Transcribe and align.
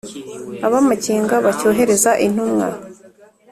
Ab'amakenga 0.65 1.35
bacyohereza 1.45 2.11
intumwa 2.25 2.67